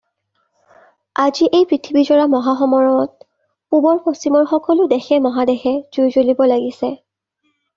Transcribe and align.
আজি 1.23 1.49
এই 1.57 1.67
পৃথিৱীজোৰা 1.73 2.23
মহাসমৰত 2.35 3.27
পূবৰ 3.75 4.01
পশ্চিমৰ 4.07 4.49
সকলো 4.55 4.89
দেশে, 4.95 5.21
মহাদেশে 5.27 5.75
জুই 5.99 6.15
জ্বলিব 6.17 6.43
লাগিছে 6.55 6.91